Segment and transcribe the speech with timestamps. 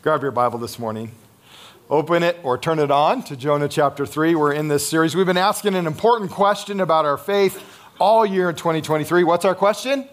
[0.00, 1.10] Grab your Bible this morning.
[1.90, 4.36] Open it or turn it on to Jonah chapter 3.
[4.36, 5.16] We're in this series.
[5.16, 7.60] We've been asking an important question about our faith
[7.98, 9.24] all year in 2023.
[9.24, 10.08] What's our question?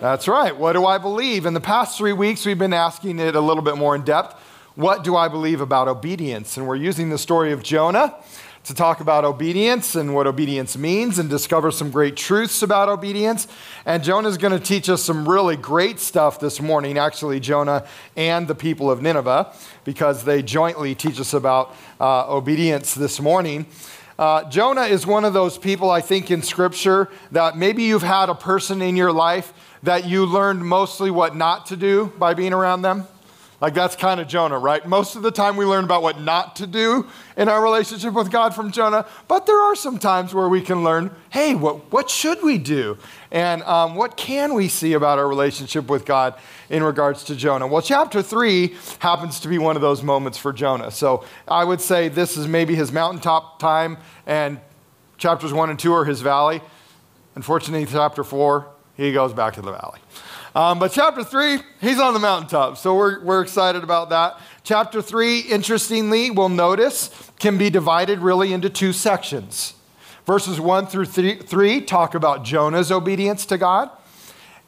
[0.00, 0.56] That's right.
[0.56, 1.44] What do I believe?
[1.44, 4.32] In the past three weeks, we've been asking it a little bit more in depth.
[4.76, 6.56] What do I believe about obedience?
[6.56, 8.14] And we're using the story of Jonah
[8.68, 13.48] to talk about obedience and what obedience means and discover some great truths about obedience.
[13.86, 17.86] And Jonah is going to teach us some really great stuff this morning, actually, Jonah
[18.14, 23.64] and the people of Nineveh, because they jointly teach us about uh, obedience this morning.
[24.18, 28.28] Uh, Jonah is one of those people, I think, in Scripture that maybe you've had
[28.28, 32.52] a person in your life that you learned mostly what not to do by being
[32.52, 33.06] around them.
[33.60, 34.86] Like that's kind of Jonah, right?
[34.86, 38.30] Most of the time we learn about what not to do in our relationship with
[38.30, 42.08] God from Jonah, but there are some times where we can learn, hey, what, what
[42.08, 42.96] should we do?
[43.32, 46.34] And um, what can we see about our relationship with God
[46.70, 47.66] in regards to Jonah?
[47.66, 50.92] Well, chapter three happens to be one of those moments for Jonah.
[50.92, 54.60] So I would say this is maybe his mountaintop time, and
[55.16, 56.60] chapters one and two are his valley.
[57.34, 59.98] Unfortunately, chapter four, he goes back to the valley.
[60.54, 62.78] Um, but chapter three, he's on the mountaintop.
[62.78, 64.40] So we're, we're excited about that.
[64.64, 69.74] Chapter three, interestingly, we'll notice, can be divided really into two sections.
[70.26, 73.90] Verses one through three, three talk about Jonah's obedience to God.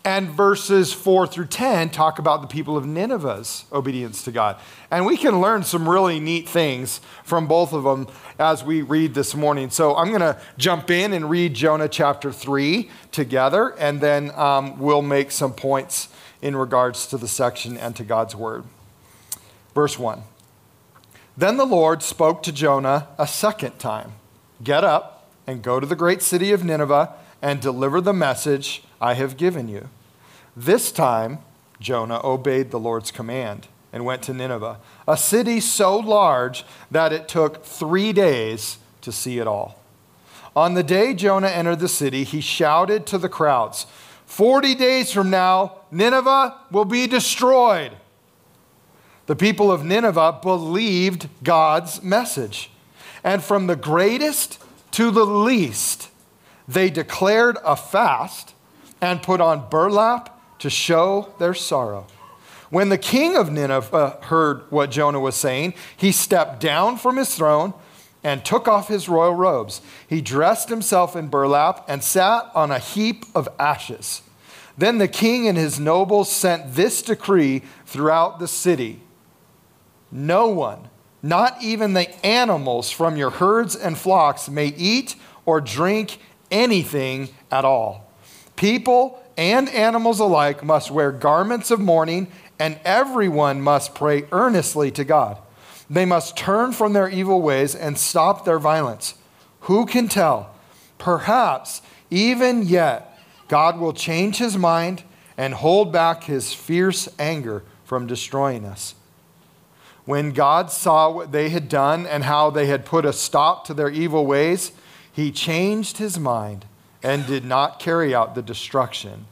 [0.03, 4.57] And verses 4 through 10 talk about the people of Nineveh's obedience to God.
[4.91, 9.13] And we can learn some really neat things from both of them as we read
[9.13, 9.69] this morning.
[9.69, 14.79] So I'm going to jump in and read Jonah chapter 3 together, and then um,
[14.79, 16.09] we'll make some points
[16.41, 18.65] in regards to the section and to God's word.
[19.75, 20.23] Verse 1
[21.37, 24.13] Then the Lord spoke to Jonah a second time
[24.65, 29.15] Get up and go to the great city of Nineveh and deliver the message I
[29.15, 29.89] have given you.
[30.57, 31.39] This time,
[31.81, 37.29] Jonah obeyed the Lord's command and went to Nineveh, a city so large that it
[37.29, 39.81] took three days to see it all.
[40.55, 43.87] On the day Jonah entered the city, he shouted to the crowds,
[44.27, 47.93] 40 days from now, Nineveh will be destroyed.
[49.27, 52.71] The people of Nineveh believed God's message.
[53.25, 54.63] And from the greatest
[54.93, 56.10] to the least,
[56.71, 58.55] they declared a fast
[59.01, 62.07] and put on burlap to show their sorrow.
[62.69, 67.17] When the king of Nineveh uh, heard what Jonah was saying, he stepped down from
[67.17, 67.75] his throne
[68.23, 69.81] and took off his royal robes.
[70.07, 74.23] He dressed himself in burlap and sat on a heap of ashes.
[74.79, 79.01] Then the king and his nobles sent this decree throughout the city
[80.13, 80.89] No one,
[81.21, 86.19] not even the animals from your herds and flocks, may eat or drink
[86.51, 88.13] anything at all.
[88.57, 92.29] People and animals alike must wear garments of mourning,
[92.59, 95.39] and everyone must pray earnestly to God.
[95.89, 99.15] They must turn from their evil ways and stop their violence.
[99.63, 100.55] Who can tell?
[100.99, 103.19] Perhaps even yet
[103.49, 105.03] God will change his mind
[105.37, 108.95] and hold back his fierce anger from destroying us.
[110.05, 113.75] When God saw what they had done and how they had put a stop to
[113.75, 114.73] their evil ways,
[115.21, 116.65] he changed his mind
[117.03, 119.27] and did not carry out the destruction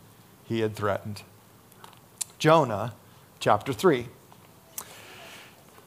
[0.44, 1.22] he had threatened.
[2.38, 2.92] Jonah
[3.40, 4.06] chapter 3.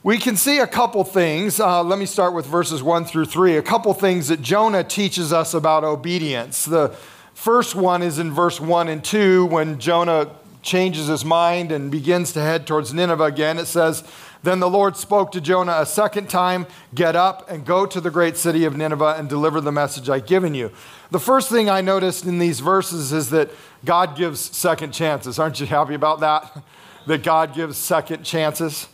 [0.01, 1.59] We can see a couple things.
[1.59, 3.57] Uh, let me start with verses 1 through 3.
[3.57, 6.66] A couple things that Jonah teaches us about obedience.
[6.66, 6.89] The
[7.35, 10.31] first one is in verse 1 and 2 when Jonah
[10.63, 13.59] changes his mind and begins to head towards Nineveh again.
[13.59, 14.03] It says,
[14.44, 18.12] Then the Lord spoke to Jonah a second time Get up and go to the
[18.12, 20.72] great city of Nineveh and deliver the message I've given you.
[21.12, 23.50] The first thing I noticed in these verses is that
[23.85, 25.40] God gives second chances.
[25.40, 26.63] Aren't you happy about that?
[27.07, 28.88] that God gives second chances.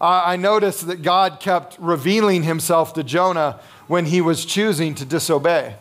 [0.00, 5.76] I noticed that God kept revealing himself to Jonah when he was choosing to disobey.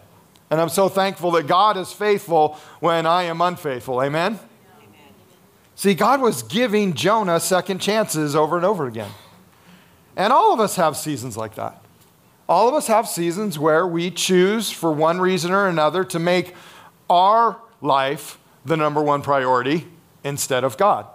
[0.51, 3.99] And I'm so thankful that God is faithful when I am unfaithful.
[4.03, 4.37] Amen?
[5.75, 9.11] See, God was giving Jonah second chances over and over again.
[10.15, 11.83] And all of us have seasons like that.
[12.47, 16.53] All of us have seasons where we choose, for one reason or another, to make
[17.09, 19.87] our life the number one priority
[20.23, 21.07] instead of God.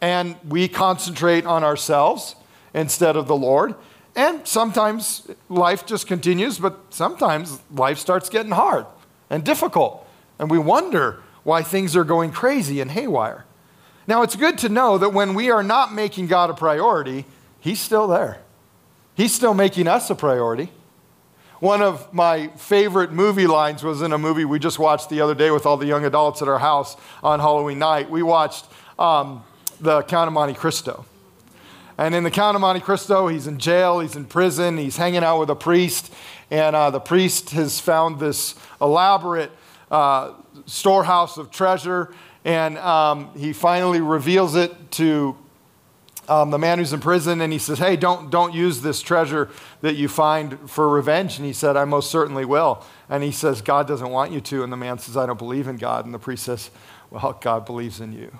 [0.00, 2.36] And we concentrate on ourselves
[2.72, 3.74] instead of the Lord.
[4.14, 8.86] And sometimes life just continues, but sometimes life starts getting hard
[9.28, 10.06] and difficult.
[10.38, 13.44] And we wonder why things are going crazy and haywire.
[14.08, 17.26] Now, it's good to know that when we are not making God a priority,
[17.60, 18.40] He's still there.
[19.14, 20.70] He's still making us a priority.
[21.60, 25.34] One of my favorite movie lines was in a movie we just watched the other
[25.34, 28.08] day with all the young adults at our house on Halloween night.
[28.08, 28.64] We watched
[28.98, 29.44] um,
[29.80, 31.04] The Count of Monte Cristo.
[31.98, 35.24] And in the Count of Monte Cristo, he's in jail, he's in prison, he's hanging
[35.24, 36.14] out with a priest,
[36.48, 39.50] and uh, the priest has found this elaborate
[39.90, 40.32] uh,
[40.64, 42.14] storehouse of treasure,
[42.44, 45.36] and um, he finally reveals it to
[46.28, 49.48] um, the man who's in prison, and he says, "Hey, don't don't use this treasure
[49.80, 53.62] that you find for revenge." And he said, "I most certainly will." And he says,
[53.62, 56.12] "God doesn't want you to." And the man says, "I don't believe in God." And
[56.12, 56.70] the priest says,
[57.10, 58.30] "Well, God believes in you."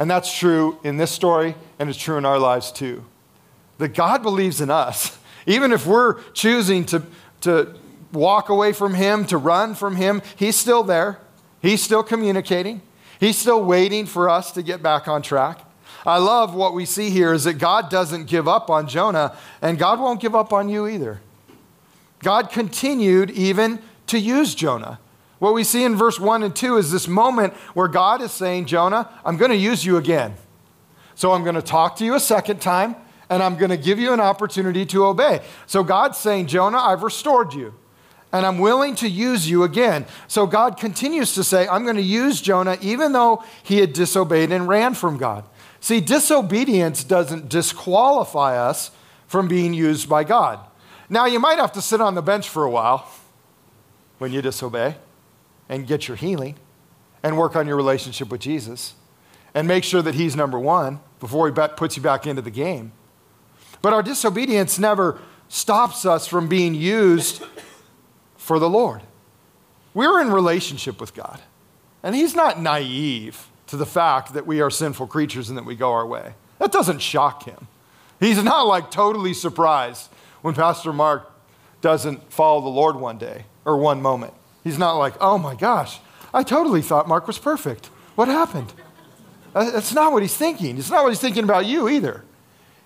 [0.00, 3.04] And that's true in this story, and it's true in our lives too.
[3.76, 5.18] That God believes in us.
[5.46, 7.02] Even if we're choosing to,
[7.42, 7.74] to
[8.12, 11.18] walk away from Him, to run from Him, He's still there.
[11.60, 12.82] He's still communicating.
[13.18, 15.60] He's still waiting for us to get back on track.
[16.06, 19.78] I love what we see here is that God doesn't give up on Jonah, and
[19.78, 21.20] God won't give up on you either.
[22.20, 24.98] God continued even to use Jonah.
[25.38, 28.66] What we see in verse 1 and 2 is this moment where God is saying,
[28.66, 30.34] Jonah, I'm going to use you again.
[31.14, 32.96] So I'm going to talk to you a second time,
[33.28, 35.40] and I'm going to give you an opportunity to obey.
[35.66, 37.74] So God's saying, Jonah, I've restored you,
[38.32, 40.06] and I'm willing to use you again.
[40.28, 44.52] So God continues to say, I'm going to use Jonah even though he had disobeyed
[44.52, 45.44] and ran from God.
[45.80, 48.90] See, disobedience doesn't disqualify us
[49.26, 50.60] from being used by God.
[51.08, 53.08] Now, you might have to sit on the bench for a while
[54.18, 54.96] when you disobey
[55.68, 56.56] and get your healing
[57.22, 58.94] and work on your relationship with Jesus
[59.54, 62.92] and make sure that He's number one before He puts you back into the game.
[63.82, 65.18] But our disobedience never
[65.48, 67.42] stops us from being used
[68.40, 69.02] for the Lord.
[69.92, 71.40] We're in relationship with God,
[72.02, 75.76] and He's not naive to the fact that we are sinful creatures and that we
[75.76, 76.32] go our way.
[76.58, 77.68] That doesn't shock Him.
[78.18, 80.10] He's not like totally surprised
[80.42, 81.30] when Pastor Mark
[81.80, 84.32] doesn't follow the Lord one day or one moment.
[84.64, 86.00] He's not like, oh my gosh,
[86.32, 87.86] I totally thought Mark was perfect.
[88.14, 88.72] What happened?
[89.52, 90.78] That's not what he's thinking.
[90.78, 92.24] It's not what he's thinking about you either.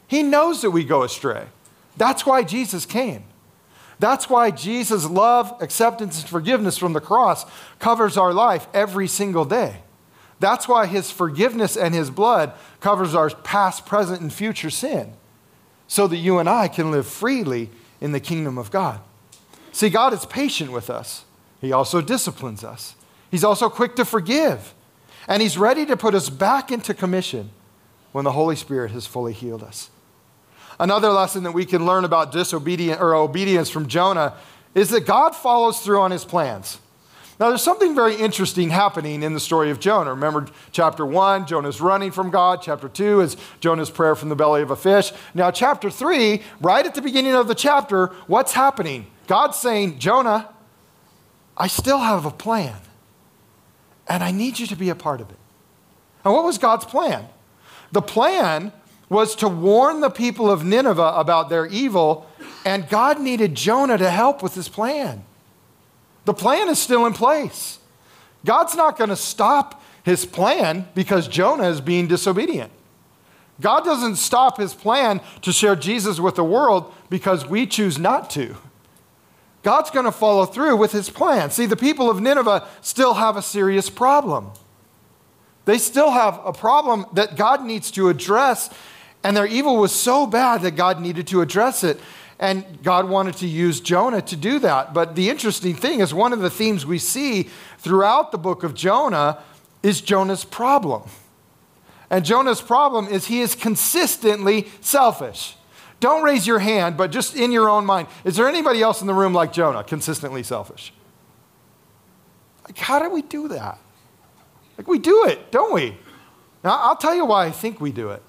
[0.07, 1.47] He knows that we go astray.
[1.97, 3.25] That's why Jesus came.
[3.99, 7.47] That's why Jesus' love, acceptance, and forgiveness from the cross
[7.79, 9.77] covers our life every single day.
[10.41, 15.13] That's why his forgiveness and his blood covers our past, present, and future sin,
[15.87, 17.71] so that you and I can live freely
[18.01, 19.01] in the kingdom of God.
[19.73, 21.25] See, God is patient with us.
[21.61, 22.95] He also disciplines us.
[23.31, 24.75] He's also quick to forgive.
[25.27, 27.51] And He's ready to put us back into commission
[28.13, 29.91] when the Holy Spirit has fully healed us.
[30.79, 34.35] Another lesson that we can learn about disobedience or obedience from Jonah
[34.75, 36.79] is that God follows through on his plans.
[37.41, 40.11] Now, there's something very interesting happening in the story of Jonah.
[40.11, 42.63] Remember, chapter one, Jonah's running from God.
[42.63, 45.13] Chapter two is Jonah's prayer from the belly of a fish.
[45.35, 49.07] Now, chapter three, right at the beginning of the chapter, what's happening?
[49.27, 50.49] God's saying, Jonah,
[51.57, 52.77] I still have a plan,
[54.07, 55.39] and I need you to be a part of it.
[56.25, 57.27] And what was God's plan?
[57.91, 58.73] The plan
[59.09, 62.27] was to warn the people of Nineveh about their evil,
[62.65, 65.25] and God needed Jonah to help with his plan.
[66.25, 67.79] The plan is still in place.
[68.45, 72.71] God's not going to stop his plan because Jonah is being disobedient.
[73.61, 78.31] God doesn't stop his plan to share Jesus with the world because we choose not
[78.31, 78.57] to.
[79.63, 81.51] God's going to follow through with his plan.
[81.51, 84.51] See, the people of Nineveh still have a serious problem.
[85.65, 88.69] They still have a problem that God needs to address,
[89.25, 91.99] and their evil was so bad that God needed to address it.
[92.39, 94.93] And God wanted to use Jonah to do that.
[94.93, 98.75] But the interesting thing is, one of the themes we see throughout the book of
[98.75, 99.43] Jonah
[99.83, 101.05] is Jonah's problem.
[102.11, 105.57] And Jonah's problem is he is consistently selfish.
[106.01, 108.09] Don't raise your hand, but just in your own mind.
[108.25, 110.93] Is there anybody else in the room like Jonah, consistently selfish?
[112.65, 113.79] Like, how do we do that?
[114.77, 115.97] Like, we do it, don't we?
[116.63, 118.23] Now, I'll tell you why I think we do it.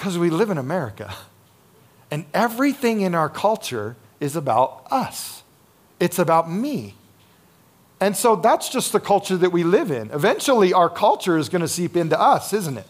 [0.00, 1.12] Because we live in America.
[2.10, 5.42] And everything in our culture is about us,
[6.00, 6.94] it's about me.
[8.00, 10.10] And so that's just the culture that we live in.
[10.10, 12.86] Eventually, our culture is going to seep into us, isn't it?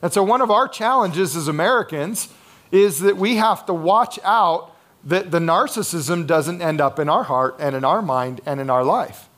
[0.00, 2.28] And so, one of our challenges as Americans
[2.70, 4.70] is that we have to watch out
[5.02, 8.70] that the narcissism doesn't end up in our heart and in our mind and in
[8.70, 9.28] our life.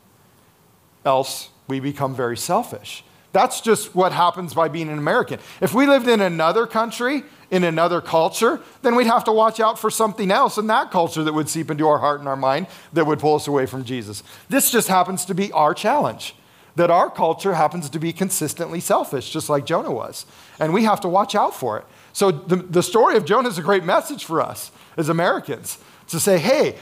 [1.02, 3.04] Else, we become very selfish.
[3.36, 5.40] That's just what happens by being an American.
[5.60, 9.78] If we lived in another country, in another culture, then we'd have to watch out
[9.78, 12.66] for something else in that culture that would seep into our heart and our mind
[12.94, 14.22] that would pull us away from Jesus.
[14.48, 16.34] This just happens to be our challenge
[16.76, 20.24] that our culture happens to be consistently selfish, just like Jonah was.
[20.58, 21.84] And we have to watch out for it.
[22.14, 25.76] So the, the story of Jonah is a great message for us as Americans
[26.08, 26.76] to say, hey,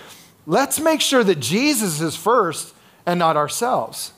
[0.47, 2.75] let's make sure that Jesus is first
[3.07, 4.13] and not ourselves.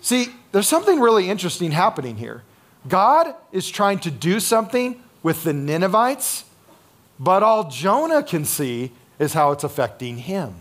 [0.00, 2.42] See, there's something really interesting happening here.
[2.86, 6.44] God is trying to do something with the Ninevites,
[7.18, 10.54] but all Jonah can see is how it's affecting him.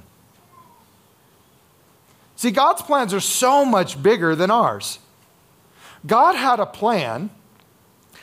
[2.35, 4.99] See, God's plans are so much bigger than ours.
[6.05, 7.29] God had a plan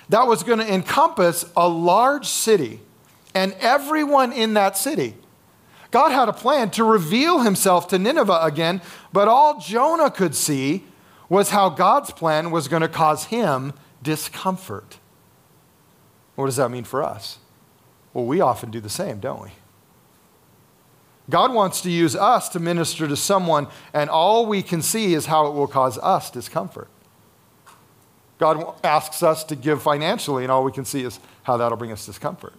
[0.08, 2.80] that was going to encompass a large city
[3.34, 5.14] and everyone in that city.
[5.90, 10.84] God had a plan to reveal himself to Nineveh again, but all Jonah could see
[11.34, 13.72] was how God's plan was going to cause him
[14.04, 14.98] discomfort.
[16.36, 17.38] What does that mean for us?
[18.12, 19.48] Well, we often do the same, don't we?
[21.28, 25.26] God wants to use us to minister to someone, and all we can see is
[25.26, 26.88] how it will cause us discomfort.
[28.38, 31.90] God asks us to give financially, and all we can see is how that'll bring
[31.90, 32.54] us discomfort.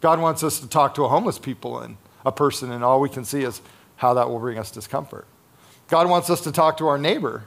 [0.00, 3.10] God wants us to talk to a homeless people and a person, and all we
[3.10, 3.60] can see is
[3.96, 5.26] how that will bring us discomfort.
[5.88, 7.44] God wants us to talk to our neighbor,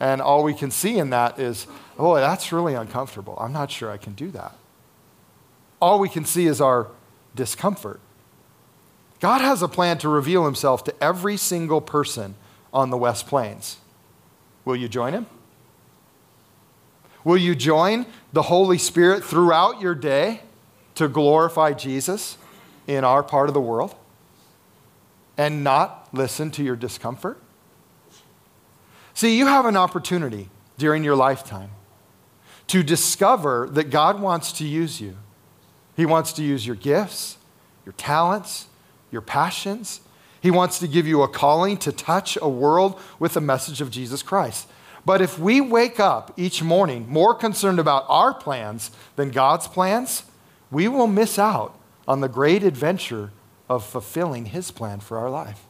[0.00, 1.66] and all we can see in that is,
[1.98, 3.36] oh, that's really uncomfortable.
[3.38, 4.56] I'm not sure I can do that.
[5.80, 6.88] All we can see is our
[7.34, 8.00] discomfort.
[9.20, 12.34] God has a plan to reveal himself to every single person
[12.72, 13.76] on the West Plains.
[14.64, 15.26] Will you join him?
[17.22, 20.40] Will you join the Holy Spirit throughout your day
[20.94, 22.38] to glorify Jesus
[22.86, 23.94] in our part of the world
[25.36, 27.38] and not listen to your discomfort?
[29.20, 30.48] See, you have an opportunity
[30.78, 31.72] during your lifetime
[32.68, 35.14] to discover that God wants to use you.
[35.94, 37.36] He wants to use your gifts,
[37.84, 38.68] your talents,
[39.10, 40.00] your passions.
[40.40, 43.90] He wants to give you a calling to touch a world with the message of
[43.90, 44.66] Jesus Christ.
[45.04, 50.22] But if we wake up each morning more concerned about our plans than God's plans,
[50.70, 53.32] we will miss out on the great adventure
[53.68, 55.66] of fulfilling His plan for our life.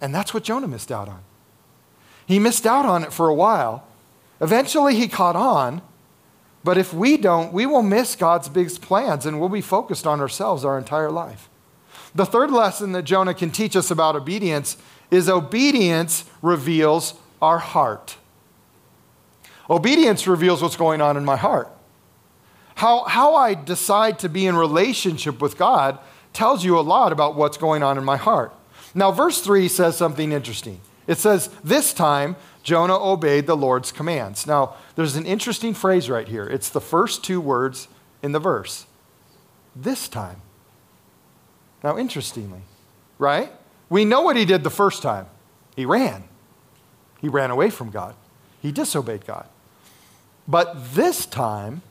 [0.00, 1.22] And that's what Jonah missed out on.
[2.32, 3.86] He missed out on it for a while.
[4.40, 5.82] Eventually, he caught on.
[6.64, 10.18] But if we don't, we will miss God's big plans and we'll be focused on
[10.18, 11.50] ourselves our entire life.
[12.14, 14.78] The third lesson that Jonah can teach us about obedience
[15.10, 17.12] is obedience reveals
[17.42, 18.16] our heart.
[19.68, 21.68] Obedience reveals what's going on in my heart.
[22.76, 25.98] How, how I decide to be in relationship with God
[26.32, 28.54] tells you a lot about what's going on in my heart.
[28.94, 30.80] Now, verse 3 says something interesting.
[31.06, 34.46] It says, This time Jonah obeyed the Lord's commands.
[34.46, 36.46] Now, there's an interesting phrase right here.
[36.46, 37.88] It's the first two words
[38.22, 38.86] in the verse.
[39.74, 40.42] This time.
[41.82, 42.60] Now, interestingly,
[43.18, 43.52] right?
[43.88, 45.26] We know what he did the first time.
[45.74, 46.24] He ran.
[47.20, 48.14] He ran away from God.
[48.60, 49.48] He disobeyed God.
[50.46, 51.82] But this time,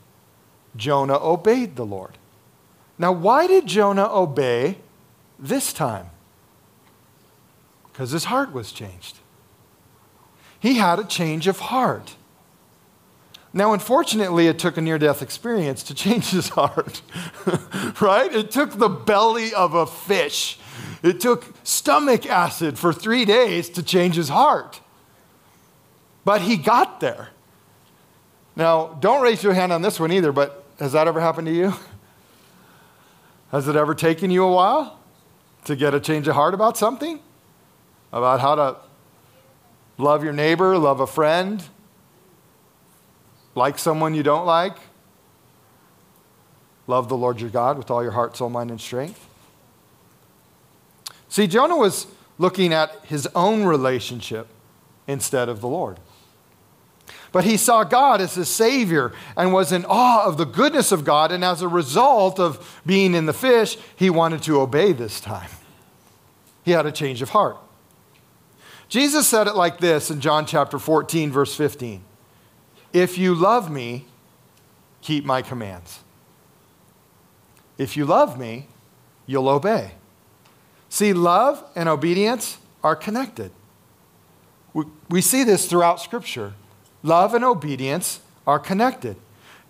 [0.76, 2.16] Jonah obeyed the Lord.
[2.98, 4.78] Now, why did Jonah obey
[5.38, 6.10] this time?
[8.02, 9.18] Because his heart was changed.
[10.58, 12.16] He had a change of heart.
[13.52, 17.00] Now, unfortunately, it took a near death experience to change his heart,
[18.00, 18.34] right?
[18.34, 20.58] It took the belly of a fish.
[21.04, 24.80] It took stomach acid for three days to change his heart.
[26.24, 27.28] But he got there.
[28.56, 31.54] Now, don't raise your hand on this one either, but has that ever happened to
[31.54, 31.72] you?
[33.52, 34.98] Has it ever taken you a while
[35.66, 37.20] to get a change of heart about something?
[38.12, 38.76] About how to
[39.96, 41.62] love your neighbor, love a friend,
[43.54, 44.76] like someone you don't like?
[46.86, 49.28] Love the Lord your God with all your heart, soul, mind, and strength?
[51.28, 52.06] See, Jonah was
[52.38, 54.48] looking at his own relationship
[55.06, 55.98] instead of the Lord.
[57.30, 61.04] But he saw God as his Savior and was in awe of the goodness of
[61.04, 61.32] God.
[61.32, 65.48] And as a result of being in the fish, he wanted to obey this time.
[66.62, 67.56] He had a change of heart.
[68.92, 72.04] Jesus said it like this in John chapter 14, verse 15
[72.92, 74.04] If you love me,
[75.00, 76.00] keep my commands.
[77.78, 78.66] If you love me,
[79.24, 79.92] you'll obey.
[80.90, 83.50] See, love and obedience are connected.
[84.74, 86.52] We, we see this throughout Scripture.
[87.02, 89.16] Love and obedience are connected.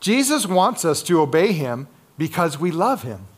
[0.01, 1.87] Jesus wants us to obey him
[2.19, 3.29] because we love him.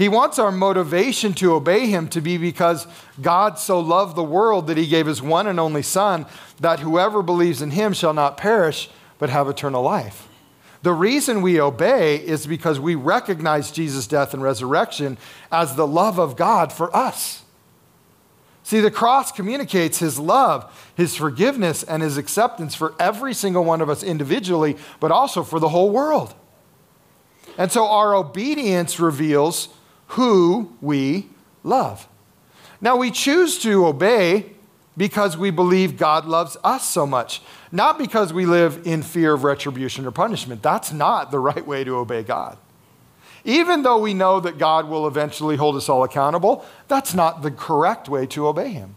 [0.00, 2.86] He wants our motivation to obey him to be because
[3.20, 6.24] God so loved the world that he gave his one and only Son,
[6.58, 8.88] that whoever believes in him shall not perish,
[9.18, 10.26] but have eternal life.
[10.80, 15.18] The reason we obey is because we recognize Jesus' death and resurrection
[15.52, 17.42] as the love of God for us.
[18.62, 23.82] See, the cross communicates his love, his forgiveness, and his acceptance for every single one
[23.82, 26.34] of us individually, but also for the whole world.
[27.58, 29.68] And so our obedience reveals
[30.10, 31.28] who we
[31.62, 32.08] love.
[32.80, 34.46] Now, we choose to obey
[34.96, 39.44] because we believe God loves us so much, not because we live in fear of
[39.44, 40.62] retribution or punishment.
[40.62, 42.58] That's not the right way to obey God.
[43.44, 47.50] Even though we know that God will eventually hold us all accountable, that's not the
[47.50, 48.96] correct way to obey Him.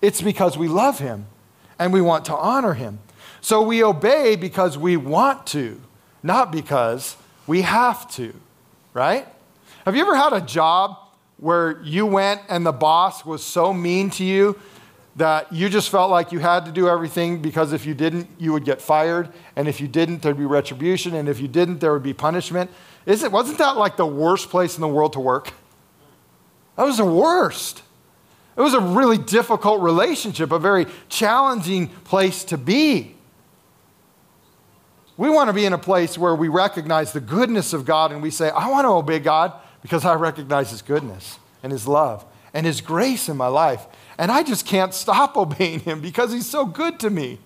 [0.00, 1.26] It's because we love Him
[1.78, 2.98] and we want to honor Him.
[3.40, 5.80] So we obey because we want to,
[6.22, 7.16] not because
[7.46, 8.34] we have to,
[8.94, 9.28] right?
[9.84, 10.96] Have you ever had a job
[11.36, 14.58] where you went and the boss was so mean to you
[15.16, 18.54] that you just felt like you had to do everything because if you didn't, you
[18.54, 21.92] would get fired, and if you didn't, there'd be retribution, and if you didn't, there
[21.92, 22.70] would be punishment?
[23.04, 25.52] Isn't, wasn't that like the worst place in the world to work?
[26.76, 27.82] That was the worst.
[28.56, 33.14] It was a really difficult relationship, a very challenging place to be.
[35.18, 38.22] We want to be in a place where we recognize the goodness of God and
[38.22, 39.52] we say, I want to obey God
[39.84, 42.24] because I recognize His goodness and His love
[42.54, 43.86] and His grace in my life.
[44.16, 47.38] And I just can't stop obeying Him because He's so good to me.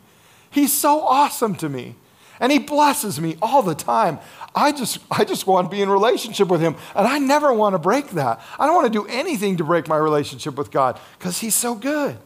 [0.48, 1.96] He's so awesome to me.
[2.38, 4.20] And He blesses me all the time.
[4.54, 6.76] I just, I just want to be in relationship with Him.
[6.94, 8.40] And I never want to break that.
[8.56, 11.74] I don't want to do anything to break my relationship with God because He's so
[11.74, 12.16] good.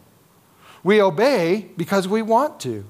[0.84, 2.84] We obey because we want to.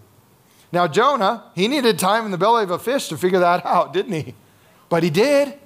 [0.72, 3.92] Now, Jonah, he needed time in the belly of a fish to figure that out,
[3.92, 4.34] didn't he?
[4.88, 5.58] But he did.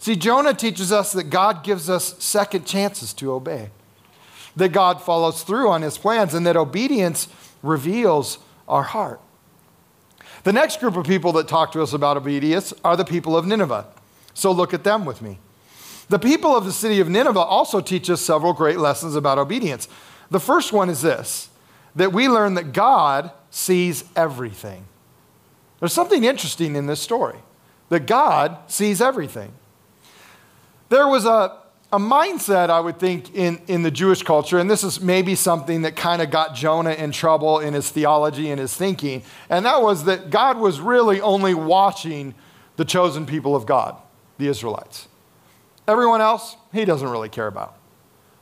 [0.00, 3.68] See, Jonah teaches us that God gives us second chances to obey,
[4.56, 7.28] that God follows through on his plans, and that obedience
[7.62, 9.20] reveals our heart.
[10.44, 13.46] The next group of people that talk to us about obedience are the people of
[13.46, 13.86] Nineveh.
[14.32, 15.38] So look at them with me.
[16.08, 19.86] The people of the city of Nineveh also teach us several great lessons about obedience.
[20.30, 21.50] The first one is this
[21.94, 24.86] that we learn that God sees everything.
[25.78, 27.38] There's something interesting in this story
[27.90, 29.52] that God sees everything.
[30.90, 31.56] There was a,
[31.92, 35.82] a mindset, I would think, in, in the Jewish culture, and this is maybe something
[35.82, 39.80] that kind of got Jonah in trouble in his theology and his thinking, and that
[39.82, 42.34] was that God was really only watching
[42.76, 43.96] the chosen people of God,
[44.38, 45.08] the Israelites.
[45.86, 47.76] Everyone else, he doesn't really care about.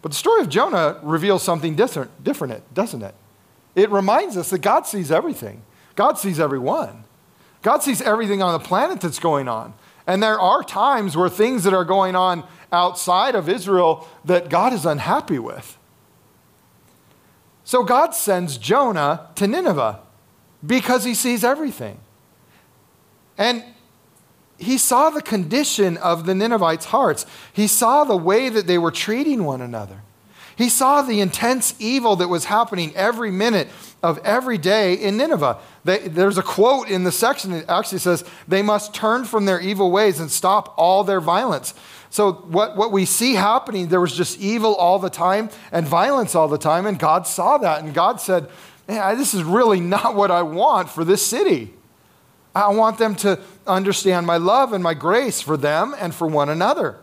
[0.00, 3.14] But the story of Jonah reveals something different, different doesn't it?
[3.74, 5.62] It reminds us that God sees everything.
[5.96, 7.04] God sees everyone.
[7.62, 9.74] God sees everything on the planet that's going on.
[10.08, 14.72] And there are times where things that are going on outside of Israel that God
[14.72, 15.76] is unhappy with.
[17.62, 20.00] So God sends Jonah to Nineveh
[20.66, 22.00] because he sees everything.
[23.36, 23.62] And
[24.56, 27.26] he saw the condition of the Ninevites' hearts.
[27.52, 30.00] He saw the way that they were treating one another.
[30.58, 33.68] He saw the intense evil that was happening every minute
[34.02, 35.56] of every day in Nineveh.
[35.84, 39.60] They, there's a quote in the section that actually says, They must turn from their
[39.60, 41.74] evil ways and stop all their violence.
[42.10, 46.34] So, what, what we see happening, there was just evil all the time and violence
[46.34, 47.84] all the time, and God saw that.
[47.84, 48.48] And God said,
[48.88, 51.72] Man, this is really not what I want for this city.
[52.52, 56.48] I want them to understand my love and my grace for them and for one
[56.48, 56.98] another.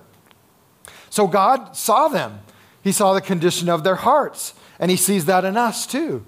[1.10, 2.42] So, God saw them.
[2.86, 6.24] He saw the condition of their hearts, and He sees that in us too.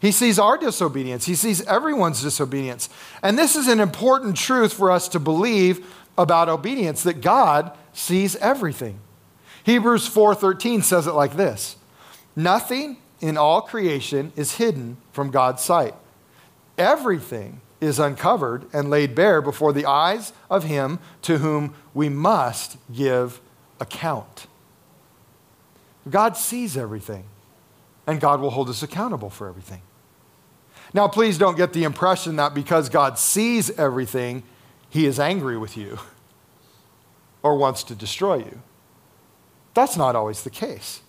[0.00, 2.88] He sees our disobedience, He sees everyone's disobedience.
[3.22, 5.86] And this is an important truth for us to believe
[6.18, 8.98] about obedience that God sees everything.
[9.62, 11.76] Hebrews 4:13 says it like this.
[12.34, 15.94] Nothing in all creation is hidden from God's sight.
[16.76, 22.76] Everything is uncovered and laid bare before the eyes of him to whom we must
[22.92, 23.40] give
[23.78, 24.48] account.
[26.08, 27.24] God sees everything,
[28.06, 29.82] and God will hold us accountable for everything.
[30.94, 34.42] Now, please don't get the impression that because God sees everything,
[34.90, 35.98] he is angry with you
[37.42, 38.60] or wants to destroy you.
[39.74, 41.00] That's not always the case.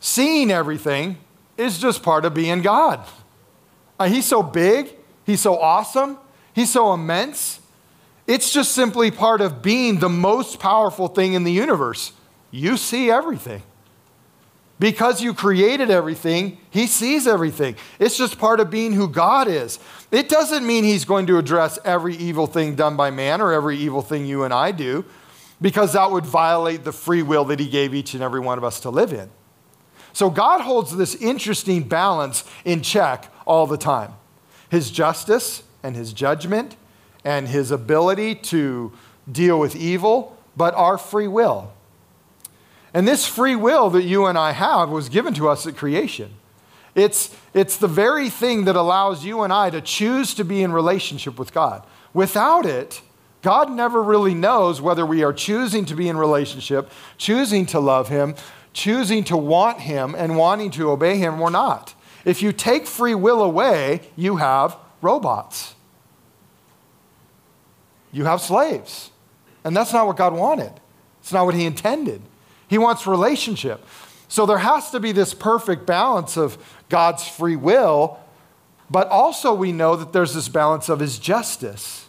[0.00, 1.18] Seeing everything
[1.56, 3.04] is just part of being God.
[3.98, 6.18] Uh, he's so big, he's so awesome,
[6.54, 7.60] he's so immense.
[8.26, 12.12] It's just simply part of being the most powerful thing in the universe.
[12.50, 13.62] You see everything.
[14.80, 17.76] Because you created everything, He sees everything.
[17.98, 19.78] It's just part of being who God is.
[20.10, 23.76] It doesn't mean He's going to address every evil thing done by man or every
[23.76, 25.04] evil thing you and I do,
[25.60, 28.64] because that would violate the free will that He gave each and every one of
[28.64, 29.30] us to live in.
[30.12, 34.14] So God holds this interesting balance in check all the time
[34.70, 36.76] His justice and His judgment
[37.24, 38.92] and His ability to
[39.30, 41.72] deal with evil, but our free will.
[42.94, 46.30] And this free will that you and I have was given to us at creation.
[46.94, 50.72] It's, it's the very thing that allows you and I to choose to be in
[50.72, 51.84] relationship with God.
[52.12, 53.02] Without it,
[53.42, 58.08] God never really knows whether we are choosing to be in relationship, choosing to love
[58.08, 58.36] Him,
[58.72, 61.94] choosing to want Him and wanting to obey Him or not.
[62.24, 65.74] If you take free will away, you have robots.
[68.12, 69.10] You have slaves.
[69.64, 70.72] And that's not what God wanted.
[71.20, 72.22] It's not what He intended.
[72.74, 73.86] He wants relationship.
[74.26, 76.58] So there has to be this perfect balance of
[76.88, 78.18] God's free will,
[78.90, 82.08] but also we know that there's this balance of His justice.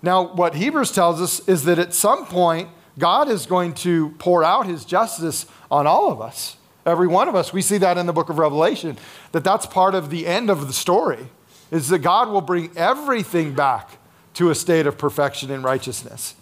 [0.00, 4.42] Now, what Hebrews tells us is that at some point, God is going to pour
[4.42, 6.56] out His justice on all of us
[6.86, 7.52] every one of us.
[7.52, 8.96] We see that in the book of Revelation,
[9.32, 11.28] that that's part of the end of the story,
[11.70, 13.98] is that God will bring everything back
[14.34, 16.34] to a state of perfection and righteousness.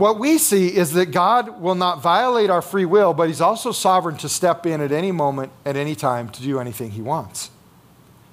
[0.00, 3.70] What we see is that God will not violate our free will, but He's also
[3.70, 7.50] sovereign to step in at any moment, at any time, to do anything He wants.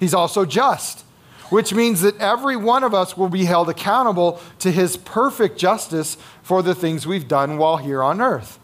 [0.00, 1.04] He's also just,
[1.50, 6.16] which means that every one of us will be held accountable to His perfect justice
[6.42, 8.58] for the things we've done while here on earth.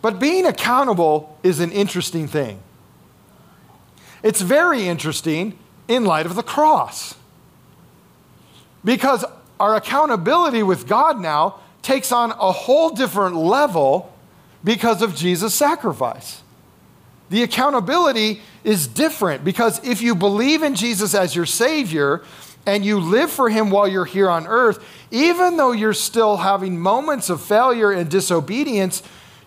[0.00, 2.58] But being accountable is an interesting thing.
[4.24, 7.14] It's very interesting in light of the cross.
[8.84, 9.24] Because
[9.62, 14.12] our accountability with God now takes on a whole different level
[14.64, 16.42] because of Jesus' sacrifice.
[17.30, 22.24] The accountability is different because if you believe in Jesus as your Savior
[22.66, 26.80] and you live for Him while you're here on earth, even though you're still having
[26.80, 29.00] moments of failure and disobedience,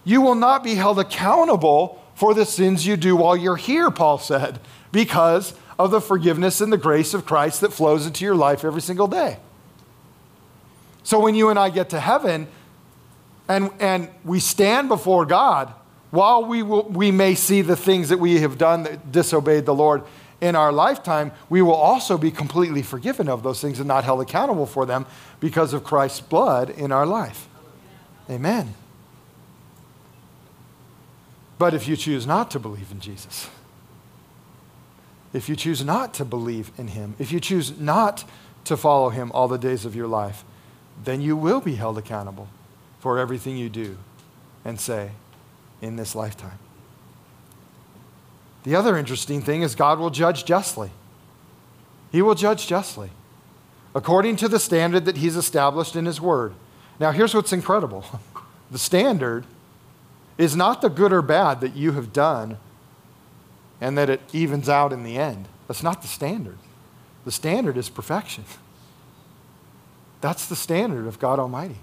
[0.05, 4.17] you will not be held accountable for the sins you do while you're here, Paul
[4.19, 4.61] said,
[4.93, 8.81] because of the forgiveness and the grace of Christ that flows into your life every
[8.81, 9.39] single day.
[11.05, 12.47] So when you and I get to heaven
[13.47, 15.71] and, and we stand before God,
[16.09, 19.73] while we, will, we may see the things that we have done that disobeyed the
[19.73, 20.01] Lord
[20.41, 24.19] in our lifetime, we will also be completely forgiven of those things and not held
[24.19, 25.05] accountable for them
[25.39, 27.47] because of Christ's blood in our life.
[28.27, 28.73] Amen.
[31.59, 33.47] But if you choose not to believe in Jesus,
[35.33, 38.27] if you choose not to believe in him, if you choose not
[38.63, 40.43] to follow him all the days of your life,
[41.03, 42.47] then you will be held accountable
[42.99, 43.97] for everything you do
[44.63, 45.11] and say
[45.81, 46.59] in this lifetime.
[48.63, 50.89] The other interesting thing is God will judge justly.
[52.11, 53.11] He will judge justly
[53.93, 56.53] according to the standard that He's established in His Word.
[56.99, 58.05] Now, here's what's incredible
[58.71, 59.45] the standard
[60.37, 62.57] is not the good or bad that you have done
[63.79, 65.47] and that it evens out in the end.
[65.67, 66.57] That's not the standard.
[67.23, 68.43] The standard is perfection.
[70.25, 71.75] That's the standard of God Almighty.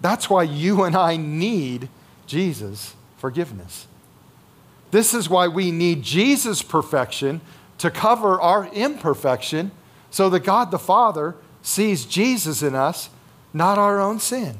[0.00, 1.88] That's why you and I need
[2.26, 3.86] Jesus' forgiveness.
[4.90, 7.40] This is why we need Jesus' perfection
[7.78, 9.70] to cover our imperfection
[10.10, 13.08] so that God the Father sees Jesus in us,
[13.54, 14.58] not our own sin.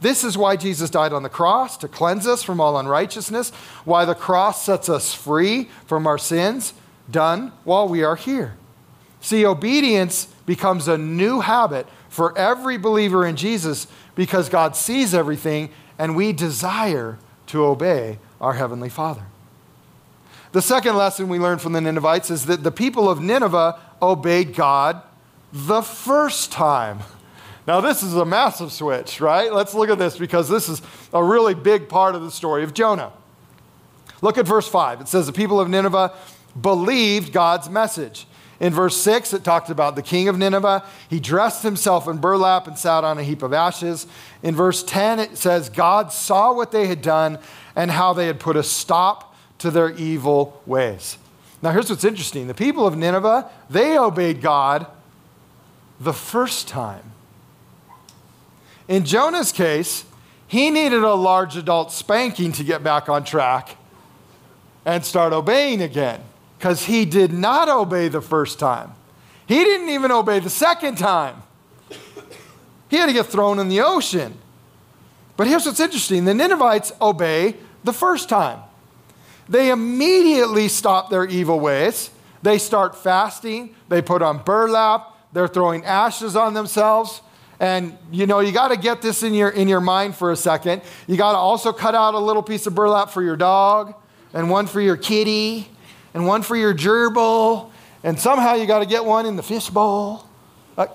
[0.00, 3.50] This is why Jesus died on the cross to cleanse us from all unrighteousness,
[3.84, 6.74] why the cross sets us free from our sins,
[7.08, 8.56] done while we are here.
[9.20, 15.70] See, obedience becomes a new habit for every believer in Jesus because God sees everything
[15.98, 19.22] and we desire to obey our Heavenly Father.
[20.52, 24.54] The second lesson we learn from the Ninevites is that the people of Nineveh obeyed
[24.54, 25.00] God
[25.54, 26.98] the first time.
[27.66, 29.50] Now, this is a massive switch, right?
[29.50, 30.82] Let's look at this because this is
[31.14, 33.10] a really big part of the story of Jonah.
[34.20, 35.00] Look at verse 5.
[35.00, 36.12] It says, The people of Nineveh
[36.60, 38.26] believed God's message.
[38.62, 40.84] In verse 6, it talks about the king of Nineveh.
[41.10, 44.06] He dressed himself in burlap and sat on a heap of ashes.
[44.40, 47.40] In verse 10, it says, God saw what they had done
[47.74, 51.18] and how they had put a stop to their evil ways.
[51.60, 54.86] Now, here's what's interesting the people of Nineveh, they obeyed God
[55.98, 57.10] the first time.
[58.86, 60.04] In Jonah's case,
[60.46, 63.76] he needed a large adult spanking to get back on track
[64.84, 66.22] and start obeying again
[66.62, 68.94] because he did not obey the first time.
[69.48, 71.42] He didn't even obey the second time.
[72.88, 74.34] He had to get thrown in the ocean.
[75.36, 78.60] But here's what's interesting the Ninevites obey the first time.
[79.48, 82.10] They immediately stop their evil ways.
[82.42, 83.74] They start fasting.
[83.88, 85.16] They put on burlap.
[85.32, 87.22] They're throwing ashes on themselves.
[87.58, 90.36] And you know, you got to get this in your in your mind for a
[90.36, 90.82] second.
[91.08, 93.96] You got to also cut out a little piece of burlap for your dog,
[94.32, 95.68] and one for your kitty,
[96.14, 97.70] and one for your gerbil,
[98.04, 100.28] and somehow you got to get one in the fishbowl.
[100.76, 100.90] Like,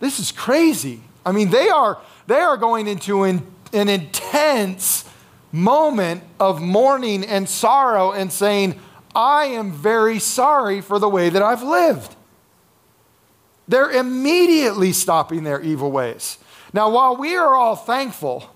[0.00, 1.02] this is crazy.
[1.24, 5.04] I mean, they are they are going into an, an intense
[5.52, 8.78] moment of mourning and sorrow and saying,
[9.14, 12.14] I am very sorry for the way that I've lived.
[13.66, 16.38] They're immediately stopping their evil ways.
[16.72, 18.48] Now, while we are all thankful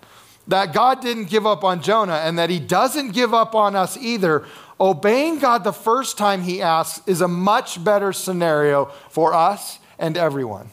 [0.47, 3.97] that God didn't give up on Jonah and that he doesn't give up on us
[3.97, 4.45] either,
[4.81, 10.17] obeying God the first time he asks is a much better scenario for us and
[10.17, 10.71] everyone.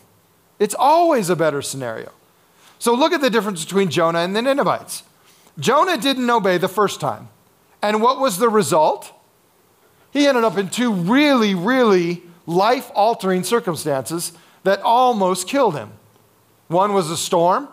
[0.60, 2.12] It's always a better scenario.
[2.80, 5.04] So look at the difference between Jonah and the Ninevites.
[5.60, 7.30] Jonah didn't obey the first time.
[7.82, 9.12] And what was the result?
[10.12, 14.34] He ended up in two really, really life altering circumstances
[14.64, 15.92] that almost killed him.
[16.68, 17.68] One was a storm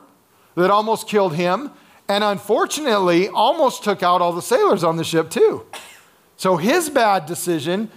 [0.55, 1.71] that almost killed him,
[2.09, 5.65] and unfortunately, almost took out all the sailors on the ship, too.
[6.39, 7.91] So his bad decision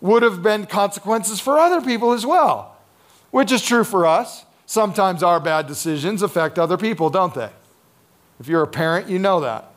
[0.00, 2.76] would have been consequences for other people as well,
[3.30, 4.44] which is true for us.
[4.66, 7.50] Sometimes our bad decisions affect other people, don't they?
[8.40, 9.72] If you're a parent, you know that.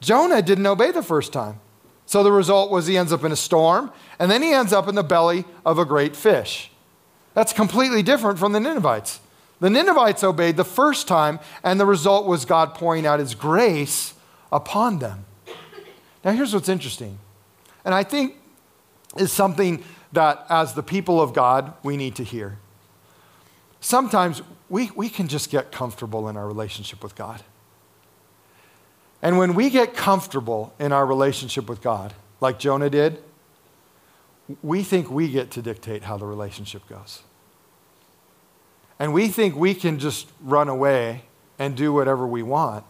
[0.00, 1.60] Jonah didn't obey the first time.
[2.06, 4.88] So the result was he ends up in a storm, and then he ends up
[4.88, 6.70] in the belly of a great fish.
[7.34, 9.20] That's completely different from the Ninevites.
[9.60, 14.14] The Ninevites obeyed the first time, and the result was God pouring out his grace
[14.50, 15.26] upon them.
[16.26, 17.20] Now, here's what's interesting,
[17.84, 18.34] and I think
[19.16, 22.58] is something that, as the people of God, we need to hear.
[23.78, 27.44] Sometimes we, we can just get comfortable in our relationship with God.
[29.22, 33.22] And when we get comfortable in our relationship with God, like Jonah did,
[34.64, 37.22] we think we get to dictate how the relationship goes.
[38.98, 41.22] And we think we can just run away
[41.56, 42.84] and do whatever we want.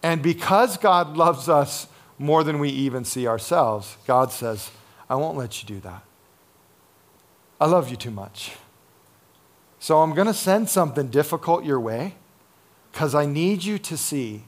[0.00, 1.88] And because God loves us
[2.18, 4.70] more than we even see ourselves, God says,
[5.08, 6.02] I won't let you do that.
[7.60, 8.52] I love you too much.
[9.78, 12.14] So I'm going to send something difficult your way
[12.92, 14.44] because I need you to see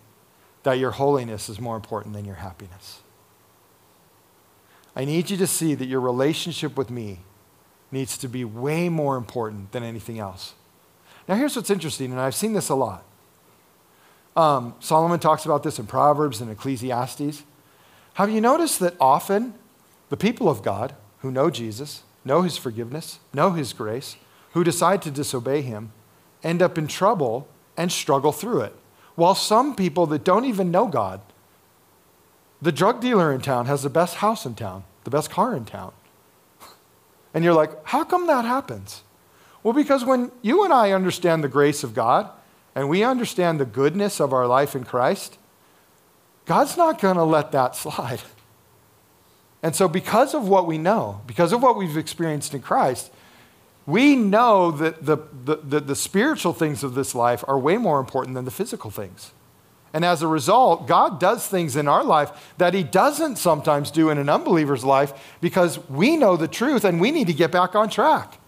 [0.63, 3.01] that your holiness is more important than your happiness.
[4.95, 7.21] I need you to see that your relationship with me
[7.93, 10.55] needs to be way more important than anything else.
[11.29, 13.05] Now, here's what's interesting, and I've seen this a lot.
[14.37, 17.43] Um, Solomon talks about this in Proverbs and Ecclesiastes.
[18.15, 19.55] Have you noticed that often
[20.09, 24.17] the people of God who know Jesus, know his forgiveness, know his grace,
[24.53, 25.93] who decide to disobey him,
[26.43, 28.75] end up in trouble and struggle through it?
[29.15, 31.21] While some people that don't even know God,
[32.63, 35.65] the drug dealer in town has the best house in town, the best car in
[35.65, 35.93] town.
[37.33, 39.05] And you're like, how come that happens?
[39.63, 42.29] Well, because when you and I understand the grace of God
[42.75, 45.39] and we understand the goodness of our life in Christ,
[46.51, 48.23] God's not going to let that slide.
[49.63, 53.13] And so, because of what we know, because of what we've experienced in Christ,
[53.87, 58.01] we know that the, the, the, the, spiritual things of this life are way more
[58.01, 59.31] important than the physical things.
[59.95, 64.11] And as a result, God does things in our life that He doesn't sometimes do
[64.11, 67.77] in an unbeliever's life because we know the truth and we need to get back
[67.77, 68.41] on track.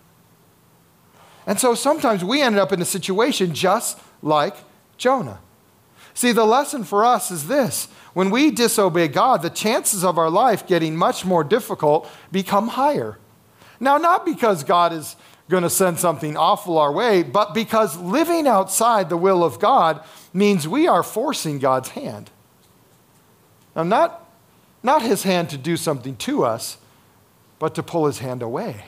[1.46, 4.56] And so sometimes we ended up in a situation just like
[4.96, 5.38] Jonah.
[6.14, 10.30] See, the lesson for us is this when we disobey God, the chances of our
[10.30, 13.18] life getting much more difficult become higher.
[13.80, 15.16] Now, not because God is
[15.48, 20.04] going to send something awful our way, but because living outside the will of God
[20.32, 22.30] means we are forcing God's hand.
[23.74, 24.30] Now, not,
[24.82, 26.76] not his hand to do something to us,
[27.58, 28.84] but to pull his hand away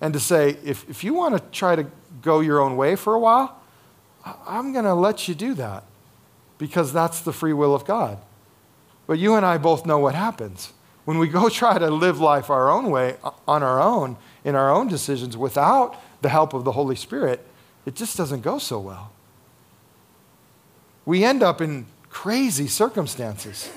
[0.00, 1.86] and to say, if, if you want to try to
[2.22, 3.60] go your own way for a while,
[4.46, 5.84] I'm going to let you do that
[6.58, 8.18] because that's the free will of God.
[9.06, 10.72] But you and I both know what happens.
[11.04, 13.16] When we go try to live life our own way,
[13.46, 17.46] on our own, in our own decisions, without the help of the Holy Spirit,
[17.86, 19.12] it just doesn't go so well.
[21.06, 23.70] We end up in crazy circumstances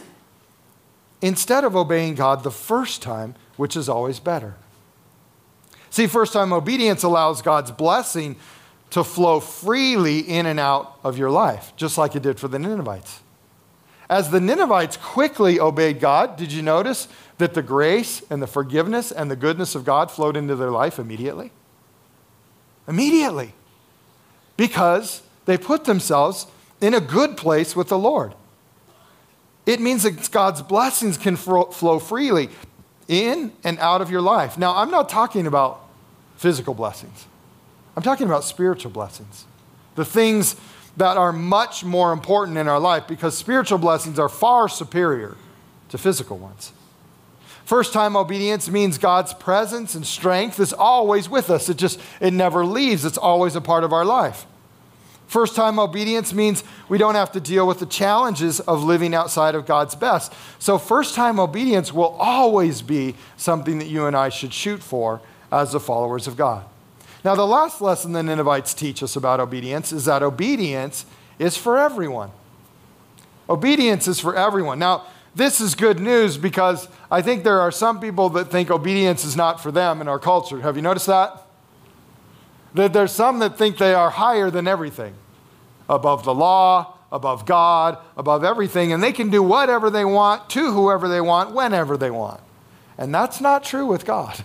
[1.22, 4.56] instead of obeying God the first time, which is always better.
[5.90, 8.38] See, first time obedience allows God's blessing
[8.92, 12.60] to flow freely in and out of your life, just like it did for the
[12.60, 13.22] Ninevites.
[14.10, 19.12] As the Ninevites quickly obeyed God, did you notice that the grace and the forgiveness
[19.12, 21.52] and the goodness of God flowed into their life immediately?
[22.88, 23.54] Immediately.
[24.58, 26.46] Because they put themselves
[26.82, 28.34] in a good place with the Lord.
[29.66, 32.50] It means that God's blessings can flow freely
[33.08, 34.58] in and out of your life.
[34.58, 35.88] Now, I'm not talking about
[36.36, 37.28] physical blessings,
[37.96, 39.46] I'm talking about spiritual blessings.
[39.96, 40.56] The things
[40.98, 45.38] that are much more important in our life because spiritual blessings are far superior
[45.90, 46.72] to physical ones.
[47.66, 51.70] First time obedience means God's presence and strength is always with us.
[51.70, 53.06] It just, it never leaves.
[53.06, 54.46] It's always a part of our life.
[55.28, 59.56] First time obedience means we don't have to deal with the challenges of living outside
[59.56, 60.34] of God's best.
[60.60, 65.22] So, first time obedience will always be something that you and I should shoot for
[65.50, 66.66] as the followers of God.
[67.24, 71.06] Now, the last lesson the Ninevites teach us about obedience is that obedience
[71.38, 72.32] is for everyone.
[73.50, 74.80] Obedience is for everyone.
[74.80, 75.06] Now,
[75.36, 79.36] this is good news because I think there are some people that think obedience is
[79.36, 80.62] not for them in our culture.
[80.62, 81.46] Have you noticed that?
[82.74, 85.14] That there's some that think they are higher than everything,
[85.90, 90.72] above the law, above God, above everything, and they can do whatever they want to
[90.72, 92.42] whoever they want, whenever they want.
[92.98, 94.44] And that's not true with God.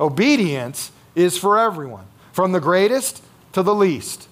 [0.00, 4.28] Obedience is for everyone, from the greatest to the least.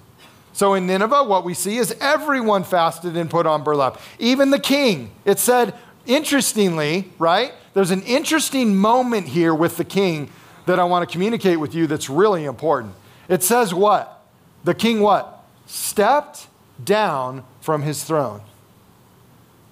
[0.53, 4.61] So in Nineveh, what we see is everyone fasted and put on burlap, even the
[4.61, 5.11] king.
[5.25, 5.75] It said,
[6.07, 7.53] interestingly, right?
[7.73, 10.31] There's an interesting moment here with the king
[10.67, 12.95] that I want to communicate with you that's really important.
[13.29, 14.23] It says what?
[14.63, 15.45] The king what?
[15.67, 16.47] Stepped
[16.83, 18.41] down from his throne.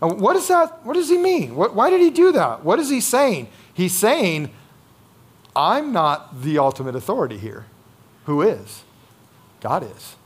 [0.00, 1.54] what does that, what does he mean?
[1.54, 2.64] What, why did he do that?
[2.64, 3.48] What is he saying?
[3.72, 4.50] He's saying,
[5.54, 7.66] I'm not the ultimate authority here.
[8.24, 8.82] Who is?
[9.60, 10.16] God is.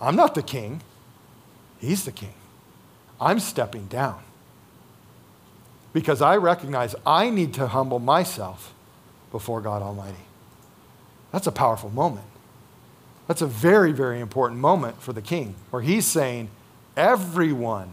[0.00, 0.82] I'm not the king,
[1.78, 2.34] he's the king.
[3.20, 4.22] I'm stepping down
[5.92, 8.74] because I recognize I need to humble myself
[9.30, 10.16] before God Almighty.
[11.32, 12.26] That's a powerful moment.
[13.26, 16.50] That's a very, very important moment for the king where he's saying,
[16.96, 17.92] everyone,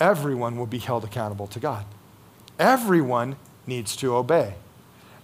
[0.00, 1.84] everyone will be held accountable to God.
[2.58, 4.54] Everyone needs to obey.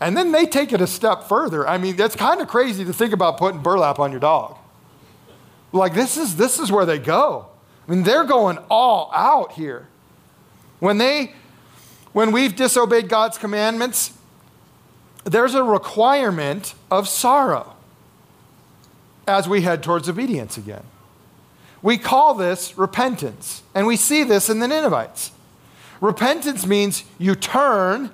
[0.00, 1.66] And then they take it a step further.
[1.66, 4.56] I mean, that's kind of crazy to think about putting burlap on your dog.
[5.72, 7.46] Like, this is, this is where they go.
[7.86, 9.88] I mean, they're going all out here.
[10.80, 11.34] When they,
[12.12, 14.12] when we've disobeyed God's commandments,
[15.24, 17.74] there's a requirement of sorrow
[19.26, 20.82] as we head towards obedience again.
[21.80, 25.30] We call this repentance, and we see this in the Ninevites.
[26.02, 28.10] Repentance means you turn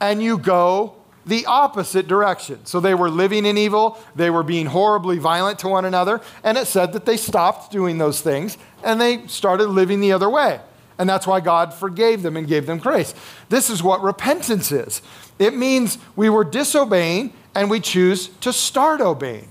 [0.00, 2.66] and you go the opposite direction.
[2.66, 6.58] So they were living in evil, they were being horribly violent to one another, and
[6.58, 10.60] it said that they stopped doing those things and they started living the other way.
[10.98, 13.14] And that's why God forgave them and gave them grace.
[13.48, 15.00] This is what repentance is
[15.38, 19.48] it means we were disobeying and we choose to start obeying.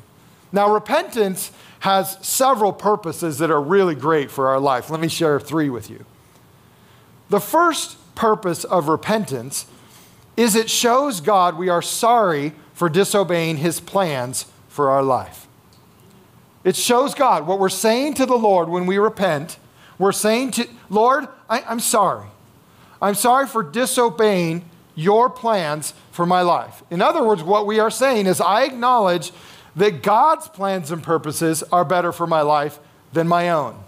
[0.51, 4.89] Now, repentance has several purposes that are really great for our life.
[4.89, 6.03] Let me share three with you.
[7.29, 9.65] The first purpose of repentance
[10.35, 15.47] is it shows God we are sorry for disobeying his plans for our life.
[16.63, 19.57] It shows God what we're saying to the Lord when we repent.
[19.97, 22.27] We're saying to, Lord, I, I'm sorry.
[23.01, 24.63] I'm sorry for disobeying
[24.95, 26.83] your plans for my life.
[26.89, 29.31] In other words, what we are saying is, I acknowledge
[29.75, 32.79] that God's plans and purposes are better for my life
[33.13, 33.81] than my own.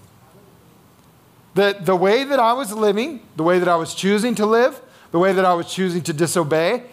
[1.56, 4.82] That the way that I was living, the way that I was choosing to live,
[5.12, 6.84] the way that I was choosing to disobey,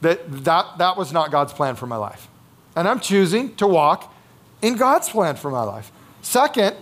[0.00, 2.28] that, that, that was not God's plan for my life.
[2.76, 4.12] And I'm choosing to walk
[4.60, 5.92] in God's plan for my life.
[6.22, 6.76] Second,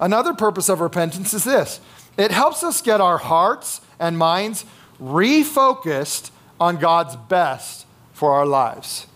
[0.00, 1.80] another purpose of repentance is this
[2.16, 4.64] it helps us get our hearts and minds
[5.00, 9.06] refocused on God's best for our lives.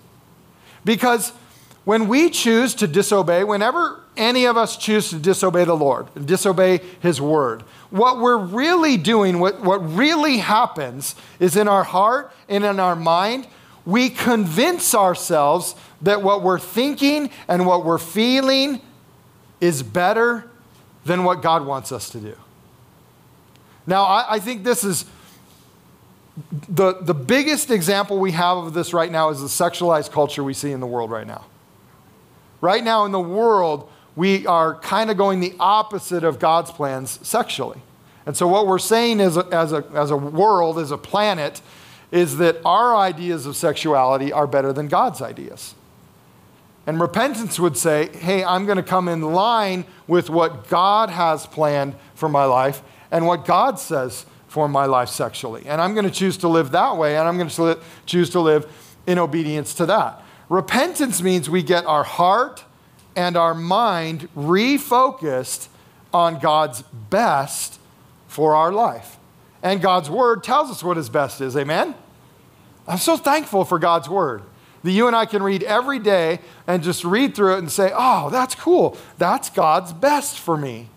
[0.84, 1.32] Because
[1.84, 6.80] when we choose to disobey, whenever any of us choose to disobey the Lord, disobey
[7.00, 12.64] His word, what we're really doing, what, what really happens, is in our heart and
[12.64, 13.46] in our mind,
[13.86, 18.80] we convince ourselves that what we're thinking and what we're feeling
[19.60, 20.50] is better
[21.04, 22.36] than what God wants us to do.
[23.86, 25.04] Now, I, I think this is
[26.68, 30.54] the, the biggest example we have of this right now is the sexualized culture we
[30.54, 31.44] see in the world right now.
[32.60, 37.18] Right now in the world, we are kind of going the opposite of God's plans
[37.26, 37.80] sexually.
[38.26, 41.60] And so, what we're saying as a, as, a, as a world, as a planet,
[42.10, 45.74] is that our ideas of sexuality are better than God's ideas.
[46.86, 51.46] And repentance would say, hey, I'm going to come in line with what God has
[51.46, 55.64] planned for my life and what God says for my life sexually.
[55.66, 58.40] And I'm going to choose to live that way, and I'm going to choose to
[58.40, 58.70] live
[59.06, 60.22] in obedience to that.
[60.48, 62.64] Repentance means we get our heart
[63.16, 65.68] and our mind refocused
[66.12, 67.78] on God's best
[68.28, 69.16] for our life.
[69.62, 71.56] And God's word tells us what his best is.
[71.56, 71.94] Amen?
[72.86, 74.42] I'm so thankful for God's word.
[74.82, 77.90] That you and I can read every day and just read through it and say,
[77.94, 78.98] oh, that's cool.
[79.16, 80.90] That's God's best for me.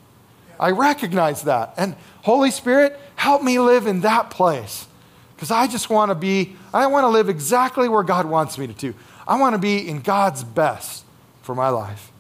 [0.60, 1.74] I recognize that.
[1.78, 4.88] And Holy Spirit, help me live in that place.
[5.36, 8.68] Because I just want to be, I want to live exactly where God wants me
[8.68, 8.94] to.
[9.28, 11.06] I want to be in God's best
[11.41, 12.12] for my life.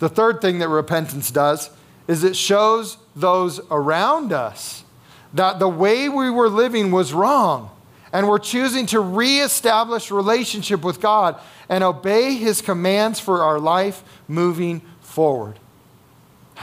[0.00, 1.70] The third thing that repentance does
[2.08, 4.82] is it shows those around us
[5.32, 7.70] that the way we were living was wrong
[8.12, 14.02] And we're choosing to reestablish relationship with God and obey his commands for our life
[14.26, 15.58] moving forward.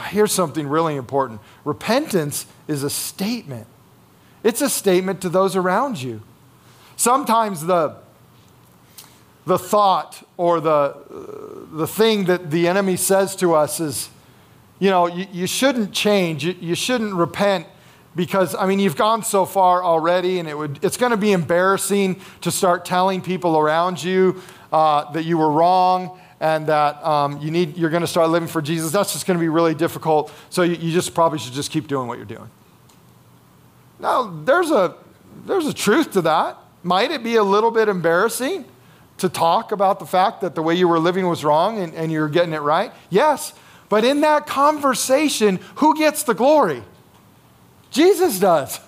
[0.08, 3.66] Here's something really important repentance is a statement,
[4.42, 6.22] it's a statement to those around you.
[6.96, 7.96] Sometimes the,
[9.48, 10.94] the thought or the,
[11.72, 14.10] the thing that the enemy says to us is,
[14.78, 17.66] you know, you, you shouldn't change, you, you shouldn't repent
[18.14, 21.32] because I mean you've gone so far already, and it would it's going to be
[21.32, 24.42] embarrassing to start telling people around you
[24.72, 28.48] uh, that you were wrong and that um, you need you're going to start living
[28.48, 28.90] for Jesus.
[28.92, 30.32] That's just going to be really difficult.
[30.50, 32.50] So you, you just probably should just keep doing what you're doing.
[33.98, 34.96] Now there's a
[35.46, 36.58] there's a truth to that.
[36.82, 38.64] Might it be a little bit embarrassing
[39.18, 42.10] to talk about the fact that the way you were living was wrong and, and
[42.10, 42.92] you're getting it right?
[43.10, 43.52] Yes.
[43.88, 46.82] But in that conversation, who gets the glory?
[47.90, 48.80] Jesus does.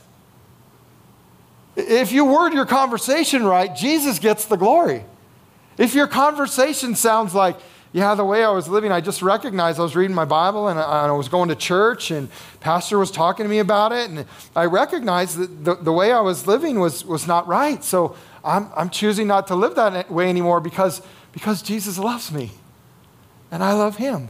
[1.76, 5.04] If you word your conversation right, Jesus gets the glory.
[5.78, 7.56] If your conversation sounds like,
[7.92, 10.78] yeah, the way I was living, I just recognized I was reading my Bible and
[10.78, 12.28] I, was going to church and
[12.60, 14.08] pastor was talking to me about it.
[14.08, 17.82] And I recognized that the, the way I was living was, was not right.
[17.82, 18.14] So
[18.44, 22.52] I'm, I'm choosing not to live that way anymore because, because Jesus loves me
[23.50, 24.28] and I love him.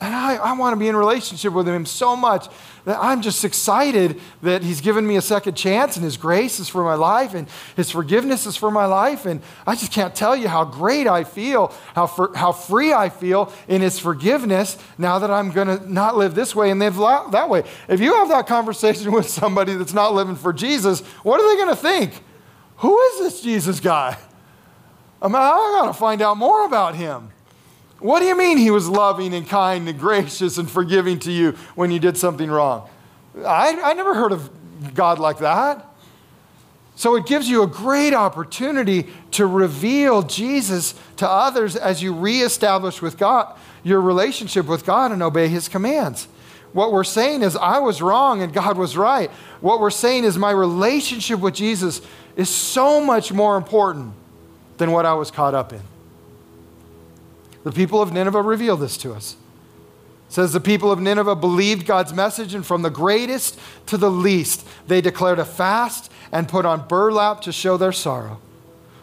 [0.00, 2.48] And I, I want to be in relationship with him so much
[2.84, 6.68] that I'm just excited that he's given me a second chance and his grace is
[6.68, 9.24] for my life and his forgiveness is for my life.
[9.24, 13.08] And I just can't tell you how great I feel, how, for, how free I
[13.08, 16.96] feel in his forgiveness now that I'm going to not live this way and live
[16.96, 17.62] that way.
[17.88, 21.56] If you have that conversation with somebody that's not living for Jesus, what are they
[21.56, 22.20] going to think?
[22.78, 24.18] Who is this Jesus guy?
[25.22, 27.30] I mean, I got to find out more about him.
[28.00, 31.52] What do you mean he was loving and kind and gracious and forgiving to you
[31.74, 32.88] when you did something wrong?
[33.38, 34.50] I, I never heard of
[34.94, 35.86] God like that.
[36.96, 43.02] So it gives you a great opportunity to reveal Jesus to others as you reestablish
[43.02, 46.26] with God your relationship with God and obey his commands.
[46.72, 49.30] What we're saying is, I was wrong and God was right.
[49.60, 52.00] What we're saying is, my relationship with Jesus
[52.34, 54.12] is so much more important
[54.78, 55.82] than what I was caught up in.
[57.64, 59.36] The people of Nineveh reveal this to us.
[60.28, 64.10] It says the people of Nineveh believed God's message, and from the greatest to the
[64.10, 68.40] least, they declared a fast and put on burlap to show their sorrow.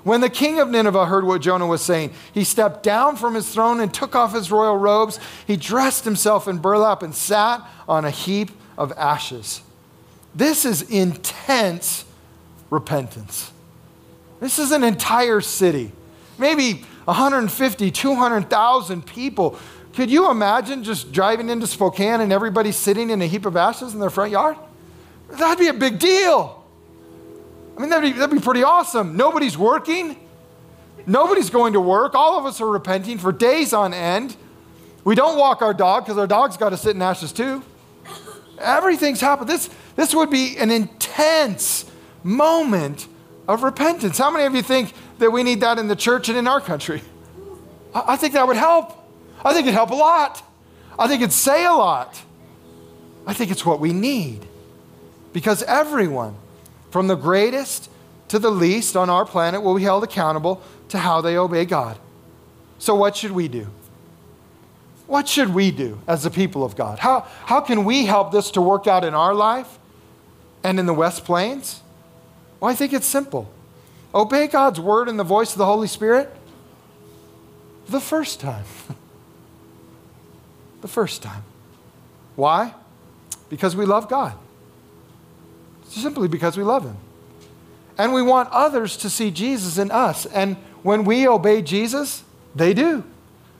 [0.04, 3.52] When the king of Nineveh heard what Jonah was saying, he stepped down from his
[3.54, 5.20] throne and took off his royal robes.
[5.46, 9.62] He dressed himself in burlap and sat on a heap of ashes.
[10.34, 12.06] This is intense
[12.70, 13.52] repentance.
[14.40, 15.92] This is an entire city.
[16.40, 19.58] Maybe 150, 200,000 people.
[19.94, 23.94] Could you imagine just driving into Spokane and everybody sitting in a heap of ashes
[23.94, 24.56] in their front yard?
[25.30, 26.64] That'd be a big deal.
[27.76, 29.18] I mean, that'd be, that'd be pretty awesome.
[29.18, 30.18] Nobody's working,
[31.06, 32.16] nobody's going to work.
[32.16, 34.36] All of us are repenting for days on end.
[35.04, 37.64] We don't walk our dog because our dog's got to sit in ashes too.
[38.60, 39.50] Everything's happened.
[39.50, 41.90] This, this would be an intense
[42.24, 43.08] moment
[43.48, 44.18] of repentance.
[44.18, 46.60] How many of you think that we need that in the church and in our
[46.60, 47.02] country?
[47.94, 48.98] I think that would help.
[49.44, 50.44] I think it'd help a lot.
[51.00, 52.22] I think it'd say a lot.
[53.26, 54.46] I think it's what we need.
[55.34, 56.36] Because everyone,
[56.90, 57.90] from the greatest
[58.28, 61.98] to the least on our planet, will be held accountable to how they obey God.
[62.78, 63.68] So, what should we do?
[65.08, 67.00] What should we do as the people of God?
[67.00, 69.78] How, how can we help this to work out in our life
[70.64, 71.82] and in the West Plains?
[72.60, 73.52] Well, I think it's simple.
[74.14, 76.30] Obey God's word and the voice of the Holy Spirit
[77.88, 78.66] the first time.
[80.82, 81.44] the first time.
[82.36, 82.74] Why?
[83.50, 84.34] Because we love God.
[85.88, 86.98] Simply because we love Him.
[87.98, 90.26] And we want others to see Jesus in us.
[90.26, 92.24] And when we obey Jesus,
[92.56, 93.04] they do.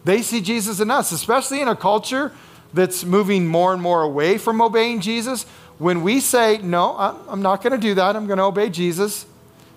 [0.04, 2.32] They see Jesus in us, especially in a culture
[2.74, 5.46] that's moving more and more away from obeying Jesus
[5.78, 9.26] when we say, No, I'm not going to do that, I'm going to obey Jesus,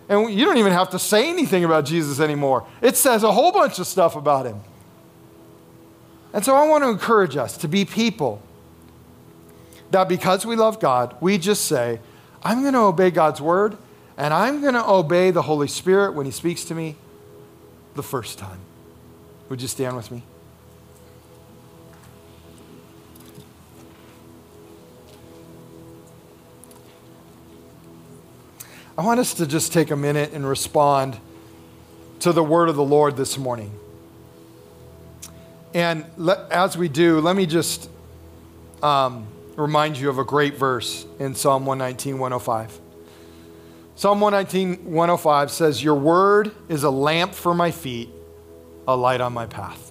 [0.08, 3.52] and you don't even have to say anything about Jesus anymore, it says a whole
[3.52, 4.60] bunch of stuff about him.
[6.32, 8.42] And so I want to encourage us to be people
[9.92, 12.00] that because we love God, we just say,
[12.42, 13.78] I'm going to obey God's word,
[14.16, 16.96] and I'm going to obey the Holy Spirit when He speaks to me
[17.94, 18.58] the first time.
[19.48, 20.24] Would you stand with me?
[28.96, 31.18] I want us to just take a minute and respond
[32.20, 33.76] to the word of the Lord this morning.
[35.74, 37.90] And let, as we do, let me just
[38.84, 39.26] um,
[39.56, 42.80] remind you of a great verse in Psalm 119, 105.
[43.96, 48.10] Psalm 119, 105 says, Your word is a lamp for my feet,
[48.86, 49.90] a light on my path.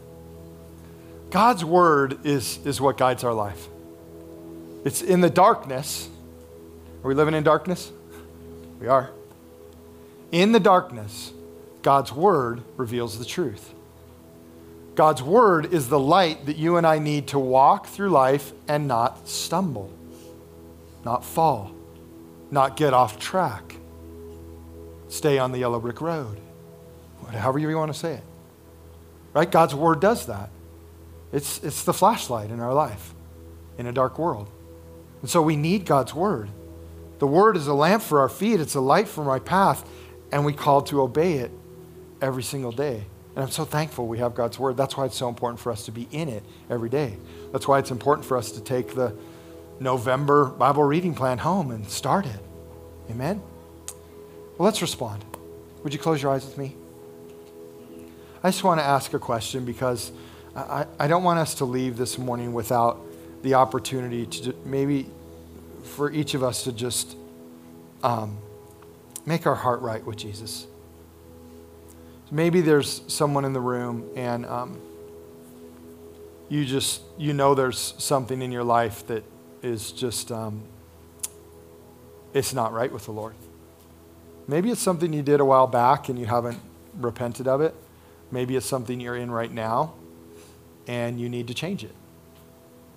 [1.30, 3.68] God's word is, is what guides our life.
[4.86, 6.10] It's in the darkness.
[7.04, 7.92] Are we living in darkness?
[8.80, 9.12] We are.
[10.32, 11.32] In the darkness,
[11.82, 13.74] God's word reveals the truth.
[14.96, 18.88] God's word is the light that you and I need to walk through life and
[18.88, 19.92] not stumble,
[21.04, 21.72] not fall,
[22.52, 23.76] not get off track,
[25.08, 26.40] stay on the yellow brick road,
[27.28, 28.24] however you want to say it.
[29.34, 29.50] Right?
[29.50, 30.50] God's word does that.
[31.32, 33.16] It's, it's the flashlight in our life
[33.80, 34.50] in a dark world.
[35.22, 36.50] And so we need God's word.
[37.24, 39.90] The word is a lamp for our feet, it's a light for my path,
[40.34, 41.52] and we call to obey it
[42.22, 43.06] every single day.
[43.34, 44.76] And I'm so thankful we have God's word.
[44.76, 47.16] That's why it's so important for us to be in it every day.
[47.54, 49.16] That's why it's important for us to take the
[49.80, 52.42] November Bible reading plan home and start it.
[53.10, 53.42] Amen?
[54.58, 55.24] Well, let's respond.
[55.82, 56.76] Would you close your eyes with me?
[58.44, 60.12] I just want to ask a question because
[60.58, 63.00] I, I don't want us to leave this morning without
[63.44, 65.08] the opportunity to maybe
[65.84, 67.16] for each of us to just
[68.04, 68.38] um,
[69.26, 70.68] make our heart right with Jesus.
[72.32, 74.82] Maybe there's someone in the room and um,
[76.50, 79.24] you just, you know, there's something in your life that
[79.62, 80.64] is just, um,
[82.34, 83.36] it's not right with the Lord.
[84.48, 86.60] Maybe it's something you did a while back and you haven't
[86.96, 87.74] repented of it.
[88.32, 89.94] Maybe it's something you're in right now
[90.88, 91.96] and you need to change it.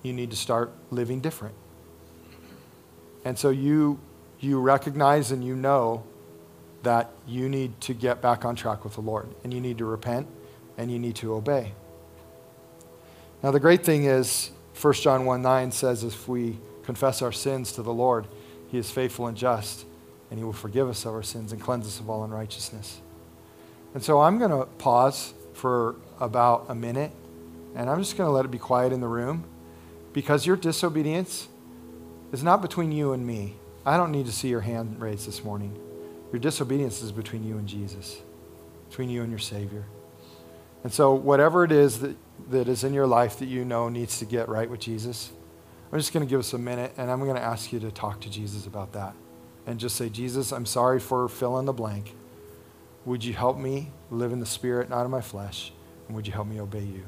[0.03, 1.55] You need to start living different.
[3.27, 3.99] And so you,
[4.39, 6.05] you recognize and you know
[6.85, 9.85] that you need to get back on track with the Lord and you need to
[9.85, 10.29] repent
[10.79, 11.73] and you need to obey.
[13.43, 17.73] Now, the great thing is, 1 John 1 9 says, if we confess our sins
[17.73, 18.29] to the Lord,
[18.69, 19.87] he is faithful and just,
[20.31, 23.01] and he will forgive us of our sins and cleanse us of all unrighteousness.
[23.93, 27.11] And so I'm going to pause for about a minute
[27.75, 29.43] and I'm just going to let it be quiet in the room
[30.13, 31.49] because your disobedience
[32.33, 33.57] is not between you and me.
[33.85, 35.79] I don't need to see your hand raised this morning.
[36.33, 38.21] Your disobedience is between you and Jesus,
[38.89, 39.85] between you and your Savior.
[40.83, 42.17] And so, whatever it is that,
[42.51, 45.33] that is in your life that you know needs to get right with Jesus,
[45.93, 47.91] I'm just going to give us a minute and I'm going to ask you to
[47.91, 49.15] talk to Jesus about that.
[49.67, 52.15] And just say, Jesus, I'm sorry for fill in the blank.
[53.05, 55.73] Would you help me live in the Spirit, not in my flesh?
[56.07, 57.05] And would you help me obey you?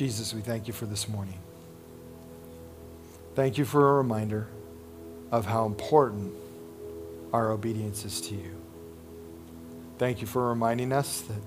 [0.00, 1.38] Jesus, we thank you for this morning.
[3.34, 4.48] Thank you for a reminder
[5.30, 6.32] of how important
[7.34, 8.56] our obedience is to you.
[9.98, 11.42] Thank you for reminding us that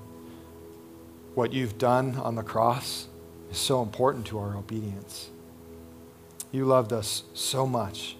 [1.33, 3.07] what you've done on the cross
[3.49, 5.31] is so important to our obedience.
[6.51, 8.17] You loved us so much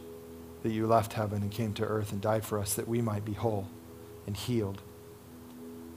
[0.64, 3.24] that you left heaven and came to earth and died for us that we might
[3.24, 3.68] be whole
[4.26, 4.82] and healed,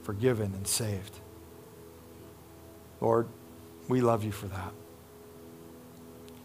[0.03, 1.17] forgiven and saved.
[3.01, 3.27] Lord,
[3.87, 4.71] we love you for that.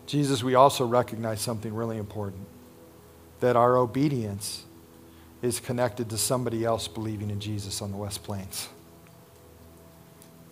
[0.06, 2.46] Jesus, we also recognize something really important
[3.40, 4.64] that our obedience
[5.40, 8.68] is connected to somebody else believing in Jesus on the West Plains.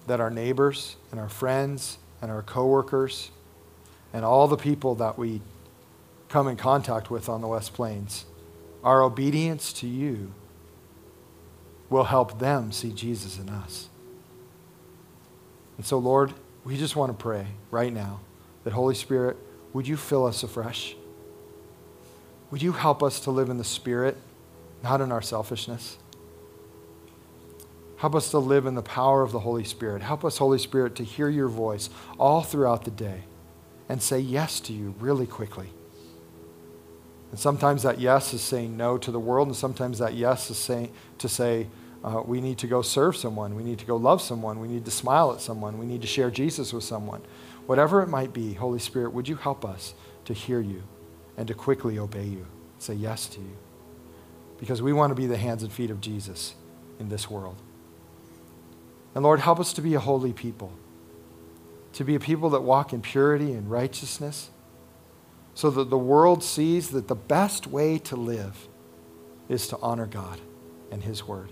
[0.07, 3.31] That our neighbors and our friends and our coworkers
[4.13, 5.41] and all the people that we
[6.29, 8.25] come in contact with on the West Plains,
[8.83, 10.33] our obedience to you
[11.89, 13.89] will help them see Jesus in us.
[15.77, 16.35] And so, Lord,
[16.65, 18.21] we just want to pray right now
[18.65, 19.37] that, Holy Spirit,
[19.73, 20.97] would you fill us afresh?
[22.51, 24.17] Would you help us to live in the Spirit,
[24.83, 25.99] not in our selfishness?
[27.97, 30.03] Help us to live in the power of the Holy Spirit.
[30.03, 33.25] Help us, Holy Spirit, to hear your voice all throughout the day
[33.89, 35.69] and say yes to you really quickly.
[37.31, 40.57] And sometimes that yes is saying no to the world, and sometimes that yes is
[40.57, 41.69] saying to say,
[42.03, 44.85] uh, we need to go serve someone, we need to go love someone, we need
[44.87, 47.21] to smile at someone, we need to share Jesus with someone.
[47.67, 49.95] Whatever it might be, Holy Spirit, would you help us
[50.25, 50.83] to hear you
[51.37, 52.47] and to quickly obey you,
[52.79, 53.57] say yes to you?
[54.59, 56.55] Because we want to be the hands and feet of Jesus
[56.99, 57.57] in this world.
[59.15, 60.73] And Lord, help us to be a holy people,
[61.95, 64.51] to be a people that walk in purity and righteousness,
[65.55, 68.69] so that the world sees that the best way to live
[69.49, 70.41] is to honor God
[70.91, 71.51] and His Word.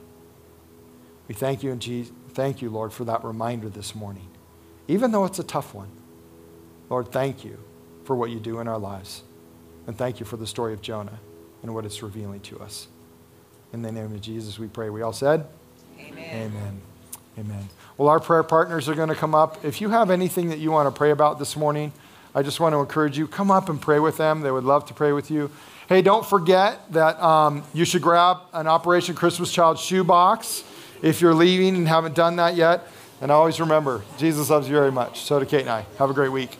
[1.28, 4.28] We thank you, and Jesus, thank you, Lord, for that reminder this morning.
[4.88, 5.90] Even though it's a tough one,
[6.88, 7.58] Lord, thank you
[8.04, 9.22] for what you do in our lives.
[9.86, 11.20] And thank you for the story of Jonah
[11.62, 12.88] and what it's revealing to us.
[13.74, 14.88] In the name of Jesus, we pray.
[14.88, 15.46] We all said,
[15.98, 16.52] Amen.
[16.52, 16.80] Amen.
[17.38, 17.68] Amen.
[17.98, 19.64] Well, our prayer partners are going to come up.
[19.64, 21.92] If you have anything that you want to pray about this morning,
[22.34, 24.40] I just want to encourage you come up and pray with them.
[24.40, 25.50] They would love to pray with you.
[25.88, 30.62] Hey, don't forget that um, you should grab an Operation Christmas Child shoebox
[31.02, 32.86] if you're leaving and haven't done that yet.
[33.20, 35.22] And always remember, Jesus loves you very much.
[35.22, 35.84] So do Kate and I.
[35.98, 36.56] Have a great week.